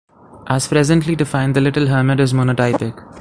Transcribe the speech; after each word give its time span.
As 0.47 0.67
presently 0.67 1.15
defined, 1.15 1.55
the 1.55 1.61
little 1.61 1.85
hermit 1.85 2.19
is 2.19 2.33
monotypic. 2.33 3.07